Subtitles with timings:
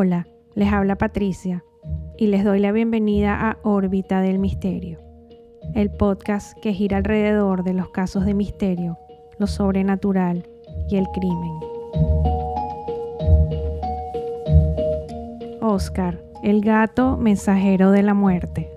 [0.00, 1.64] Hola, les habla Patricia
[2.16, 5.00] y les doy la bienvenida a Órbita del Misterio,
[5.74, 8.96] el podcast que gira alrededor de los casos de misterio,
[9.40, 10.48] lo sobrenatural
[10.88, 11.50] y el crimen.
[15.60, 18.70] Oscar, el gato mensajero de la muerte.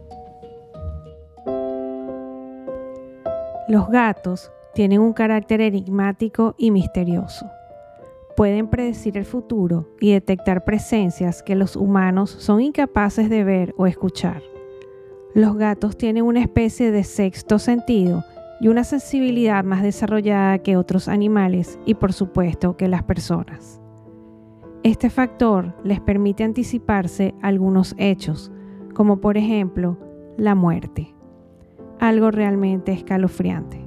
[3.67, 7.45] Los gatos tienen un carácter enigmático y misterioso
[8.35, 13.87] pueden predecir el futuro y detectar presencias que los humanos son incapaces de ver o
[13.87, 14.41] escuchar.
[15.33, 18.23] Los gatos tienen una especie de sexto sentido
[18.59, 23.81] y una sensibilidad más desarrollada que otros animales y por supuesto que las personas.
[24.83, 28.51] Este factor les permite anticiparse algunos hechos,
[28.93, 29.97] como por ejemplo
[30.37, 31.13] la muerte,
[31.99, 33.80] algo realmente escalofriante.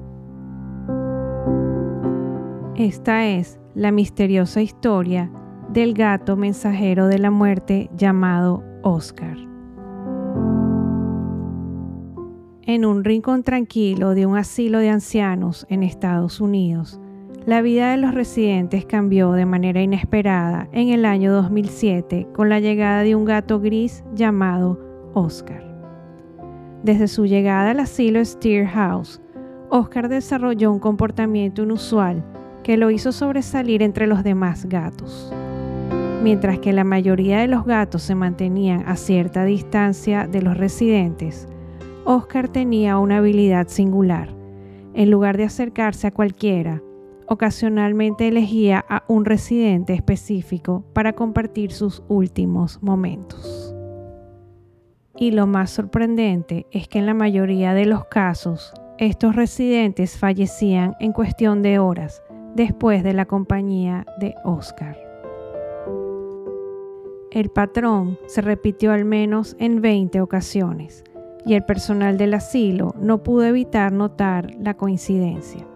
[2.77, 5.31] Esta es la misteriosa historia
[5.73, 9.37] del gato mensajero de la muerte llamado Oscar.
[12.63, 16.99] En un rincón tranquilo de un asilo de ancianos en Estados Unidos,
[17.47, 22.59] la vida de los residentes cambió de manera inesperada en el año 2007 con la
[22.59, 24.81] llegada de un gato gris llamado
[25.15, 25.63] Oscar.
[26.83, 29.21] Desde su llegada al asilo Steer House,
[29.71, 32.25] Oscar desarrolló un comportamiento inusual
[32.65, 35.33] que lo hizo sobresalir entre los demás gatos.
[36.25, 41.47] Mientras que la mayoría de los gatos se mantenían a cierta distancia de los residentes,
[42.07, 44.35] Oscar tenía una habilidad singular.
[44.95, 46.83] En lugar de acercarse a cualquiera,
[47.27, 53.75] ocasionalmente elegía a un residente específico para compartir sus últimos momentos.
[55.17, 60.95] Y lo más sorprendente es que en la mayoría de los casos, estos residentes fallecían
[61.01, 62.23] en cuestión de horas,
[62.55, 64.97] después de la compañía de Oscar.
[67.31, 71.03] El patrón se repitió al menos en 20 ocasiones
[71.45, 75.67] y el personal del asilo no pudo evitar notar la coincidencia.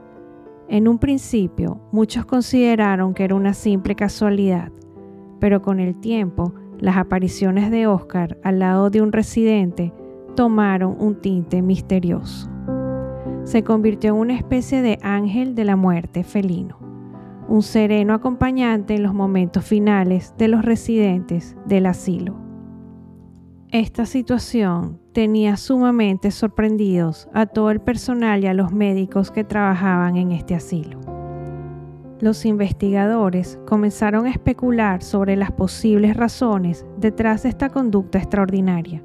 [0.69, 4.71] En un principio, muchos consideraron que era una simple casualidad,
[5.41, 9.93] pero con el tiempo, las apariciones de Oscar al lado de un residente
[10.37, 12.49] tomaron un tinte misterioso
[13.49, 16.77] se convirtió en una especie de ángel de la muerte felino,
[17.49, 22.37] un sereno acompañante en los momentos finales de los residentes del asilo.
[23.71, 30.19] Esta situación tenía sumamente sorprendidos a todo el personal y a los médicos que trabajaban
[30.19, 31.01] en este asilo.
[32.21, 39.03] Los investigadores comenzaron a especular sobre las posibles razones detrás de esta conducta extraordinaria.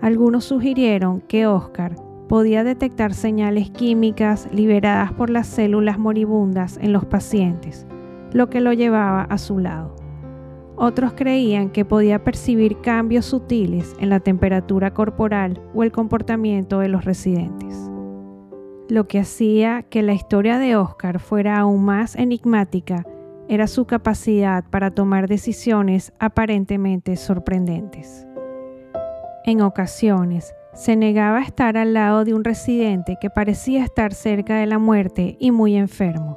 [0.00, 7.04] Algunos sugirieron que Oscar podía detectar señales químicas liberadas por las células moribundas en los
[7.04, 7.86] pacientes,
[8.32, 9.96] lo que lo llevaba a su lado.
[10.76, 16.88] Otros creían que podía percibir cambios sutiles en la temperatura corporal o el comportamiento de
[16.88, 17.90] los residentes.
[18.88, 23.04] Lo que hacía que la historia de Oscar fuera aún más enigmática
[23.48, 28.26] era su capacidad para tomar decisiones aparentemente sorprendentes.
[29.44, 34.58] En ocasiones, se negaba a estar al lado de un residente que parecía estar cerca
[34.58, 36.36] de la muerte y muy enfermo,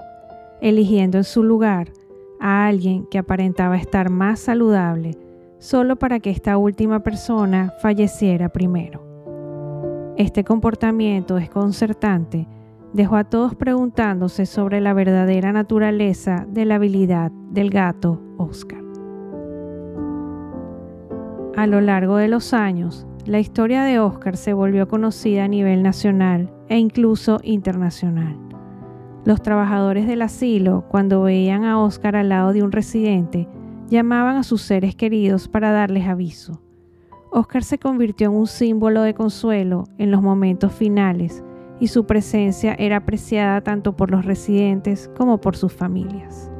[0.62, 1.94] eligiendo en su lugar
[2.40, 5.16] a alguien que aparentaba estar más saludable
[5.59, 9.06] solo para que esta última persona falleciera primero.
[10.18, 12.47] Este comportamiento desconcertante
[12.94, 18.81] dejó a todos preguntándose sobre la verdadera naturaleza de la habilidad del gato Oscar.
[21.56, 25.84] A lo largo de los años, la historia de Oscar se volvió conocida a nivel
[25.84, 28.38] nacional e incluso internacional.
[29.26, 33.48] Los trabajadores del asilo, cuando veían a Oscar al lado de un residente,
[33.88, 36.62] llamaban a sus seres queridos para darles aviso.
[37.30, 41.44] Oscar se convirtió en un símbolo de consuelo en los momentos finales
[41.80, 46.52] y su presencia era apreciada tanto por los residentes como por sus familias.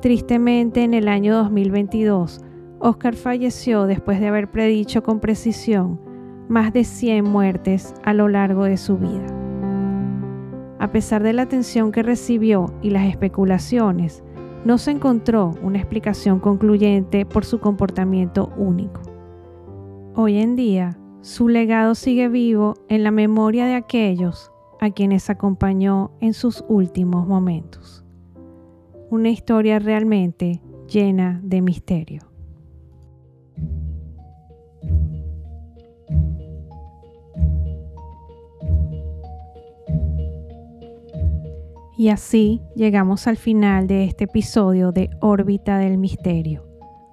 [0.00, 2.40] Tristemente, en el año 2022,
[2.84, 6.00] Oscar falleció después de haber predicho con precisión
[6.48, 9.24] más de 100 muertes a lo largo de su vida.
[10.80, 14.24] A pesar de la atención que recibió y las especulaciones,
[14.64, 19.00] no se encontró una explicación concluyente por su comportamiento único.
[20.16, 24.50] Hoy en día, su legado sigue vivo en la memoria de aquellos
[24.80, 28.04] a quienes acompañó en sus últimos momentos.
[29.08, 32.31] Una historia realmente llena de misterio.
[41.96, 46.64] Y así llegamos al final de este episodio de Órbita del Misterio,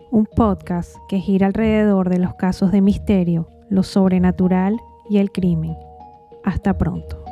[0.10, 4.78] un podcast que gira alrededor de los casos de misterio, lo sobrenatural
[5.10, 5.76] y el crimen.
[6.44, 7.24] Hasta pronto.